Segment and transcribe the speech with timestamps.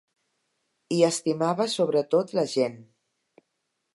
[0.95, 2.81] I estimava sobretot la gent.